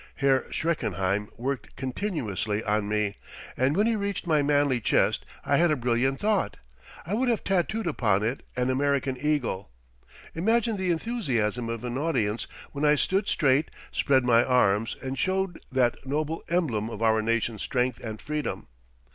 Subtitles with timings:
[0.15, 3.17] Herr Schreckenheim worked continuously on me,
[3.55, 6.57] and when he reached my manly chest I had a brilliant thought.
[7.05, 9.69] I would have tattooed upon it an American eagle.
[10.33, 15.61] Imagine the enthusiasm of an audience when I stood straight, spread my arms and showed
[15.71, 18.65] that noble emblem of our nation's strength and freedom!